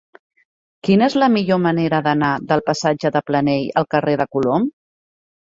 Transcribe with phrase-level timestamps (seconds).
[0.87, 4.71] Quina és la millor manera d'anar del passatge de Planell al carrer de Colom?